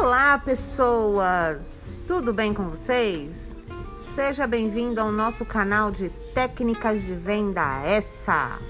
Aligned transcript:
Olá, 0.00 0.38
pessoas! 0.38 1.98
Tudo 2.06 2.32
bem 2.32 2.54
com 2.54 2.70
vocês? 2.70 3.58
Seja 3.96 4.46
bem-vindo 4.46 5.00
ao 5.00 5.10
nosso 5.10 5.44
canal 5.44 5.90
de 5.90 6.08
técnicas 6.32 7.02
de 7.02 7.16
venda 7.16 7.82
essa. 7.84 8.60